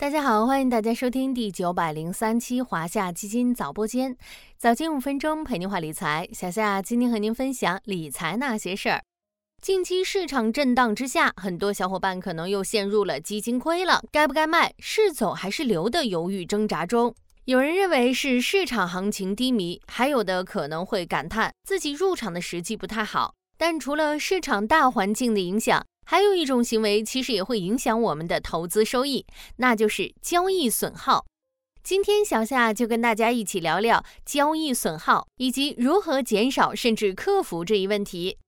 [0.00, 4.16] 大家好，欢迎大家收听第九百零三期华夏基金早播间，
[4.56, 6.28] 早间五分钟陪您话理财。
[6.32, 9.02] 小夏今天和您分享理财那些事儿。
[9.60, 17.12] 近期市场震荡之下，很多小伙伴可能又陷入了基金亏了，该不该卖，是走还是留的犹豫挣扎中。
[17.46, 23.34] 有人认为是市场行情低迷，还有的可能会感叹自己入场的时机不太好。
[23.60, 31.26] 但除了市场大环境的影响，还有一种行为，其实也会影响我们的投资收益，那就是交易损耗。
[31.82, 38.38] 今天小夏就跟大家一起聊聊交易损耗以及如何减少甚至克服这一问题。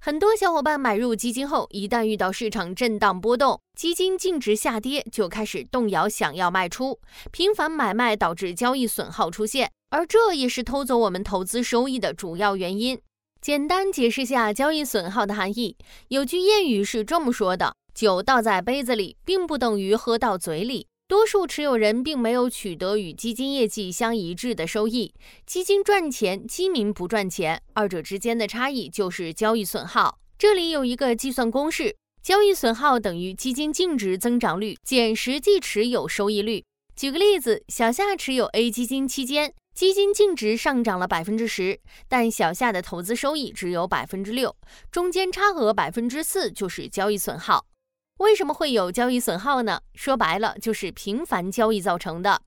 [0.00, 6.98] 很多小伙伴买入基金后，一旦遇到市场震荡波动，基金净值下跌，就开始动摇，想要卖出，
[7.30, 12.98] 频繁买卖导致交易损耗出现，而这也是偷走我们投资收益的主要原因。
[13.40, 15.74] 简单解释下交易损耗的含义。
[16.08, 25.12] 有句谚语是这么说的：“酒倒在杯子里，并不等于喝到嘴里。”多数持有人并没有取得与基金业绩相一致的收益，
[25.46, 30.18] 基金赚钱，基民不赚钱，二者之间的差异就是交易损耗。
[30.38, 36.62] 这里有一个计算公式：交易损耗等于基金净值增长率减实际持有收益率。
[36.94, 39.54] 举个例子，小夏持有 A 基金期间。
[39.74, 44.54] 基金净值上涨了百分之十，但小夏的投资收益只有百分之六，
[44.90, 47.64] 中间差额百分之四就是交易损耗。
[48.18, 49.80] 为什么会有交易损耗呢？
[49.94, 52.42] 说白了就是频繁交易造成的。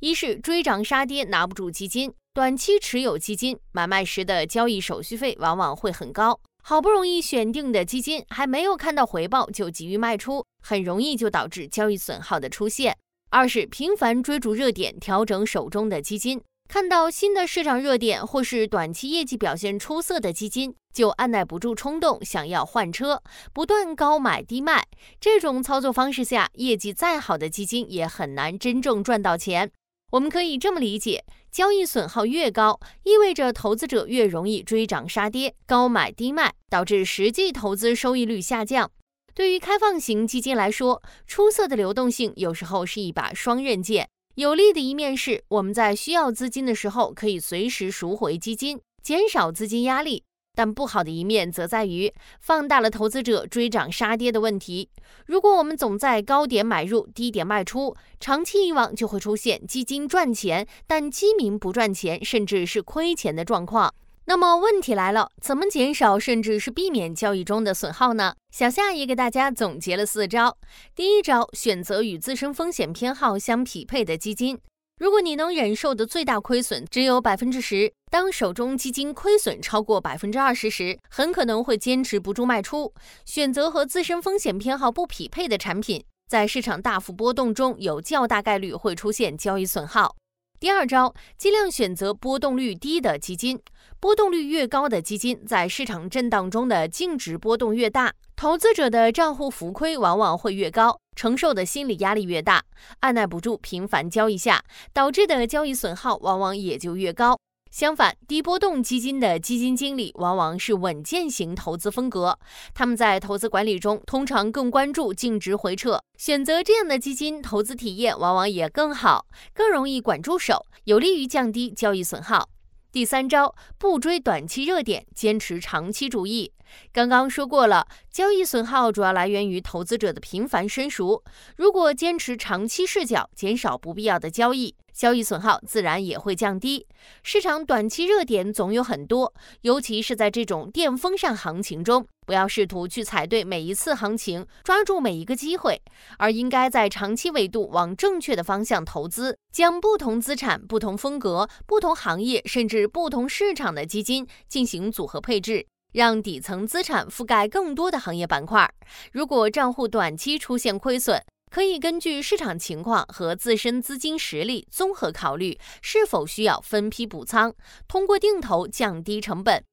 [0.00, 12.96] 一是追涨杀跌拿不住基金，短期持有基金买卖时的交易手续费往往会很高，好不容易选定的基金还没有看到回报就急于卖出，很容易就导致交易损耗的出现。
[13.30, 16.40] 二是频繁追逐热点调整手中的基金。
[16.68, 23.22] 看到新的市场热点或是短期业绩表现出色的基金，就按耐不住冲动想要换车，
[23.54, 24.86] 不断高买低卖。
[25.18, 29.72] 这种操作方式下，业绩再好的基金也很难真正赚到钱。
[30.10, 38.90] 我们可以这么理解：交易损耗越高，意味着投资者越容易追涨杀跌、高买低卖，导致实际投资收益率下降。
[39.34, 44.10] 对于开放型基金来说，出色的流动性有时候是一把双刃剑。
[44.38, 50.22] 有利的一面是，我们在需要资金的时候可以随时赎回基金，减少资金压力；
[50.54, 54.90] 但不好的一面则在于放大了投资者追涨杀跌的问题。
[55.26, 63.92] 如果我们总在高点买入、低点卖出，长期以往就会出现基金赚钱，但基民不赚钱，甚至是亏钱的状况。
[64.28, 68.34] 那么问题来了，怎么减少甚至是避免交易中的损耗呢？
[68.50, 70.54] 小夏也给大家总结了四招。
[70.94, 74.60] 第一招，选择与自身风险偏好相匹配的基金。
[75.00, 82.92] 如果你能忍受的最大亏损只有百分之十，当手中基金亏损超过百分之二十时，很可能会坚持不住卖出，
[83.24, 90.16] 选择和自身风险偏好不匹配的产品，在市场大幅波动中有较大概率会出现交易损耗。
[90.60, 93.60] 第二招，尽量选择波动率低的基金。
[94.00, 102.60] 波动率越高的基金，在市场震荡中的净值波动越大，投资者的账户浮亏往往会越高，承受的心理压力越大，
[103.00, 104.60] 按耐不住频繁交易下，
[104.92, 107.38] 导致的交易损耗往往也就越高。
[107.70, 112.38] 相反，低波动基金的基金经理往往是稳健型投资风格，
[112.74, 122.48] 他们在投资管理中通常更关注净值回撤，选择这样的基金，投资体验往往也更好，更容易管住手，有利于降低交易损耗。
[122.90, 126.52] 第三招，不追短期热点，坚持长期主义。
[126.92, 131.22] 刚刚说过了，交易损耗主要来源于投资者的频繁申赎。
[131.56, 134.74] 如果坚持长期视角，减少不必要的交易。
[134.92, 136.84] 交易损耗自然也会降低。
[137.22, 145.80] 市场短期热点总有很多，尤其是在这种电风扇行情中，不要试图去踩对每一次行情，抓住每一个机会，
[146.18, 158.70] 而应该在长期维度往正确的方向投资，将不同资产、不同风格、不同行业甚至不同市场的基金进行组合配置，让底层资产覆盖更多的行业板块。
[159.12, 167.54] 如果账户短期出现亏损，可以根据市场情况和自身资金实力综合考虑是否需要分批补仓，
[167.86, 169.64] 通过定投降低成本。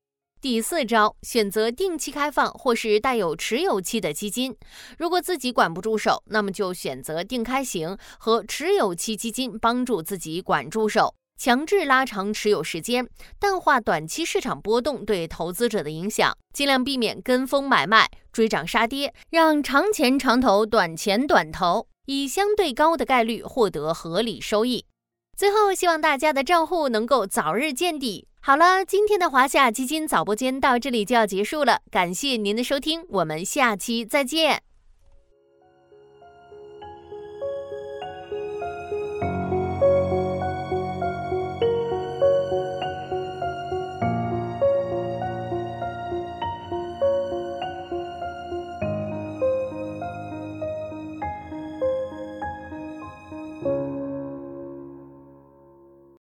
[0.42, 4.56] 第四招，选择定期开放或是带有持有期的基金。
[4.98, 11.16] 如果自己管不住手，那么就选择定开型和持有期基金，帮助自己管住手。
[11.38, 13.08] 强制拉长持有时间，
[13.40, 24.86] 淡化短期市场波动对投资者的影响，尽量避免跟风买卖、追涨杀跌，让长钱长投、短钱短投，以相对高的概率获得合理收益。
[25.38, 28.28] 最后，希望大家的账户能够早日见底。
[28.42, 34.65] 好了，今天的华夏基金早播间到这里就要结束了，感谢您的收听，我们下期再见。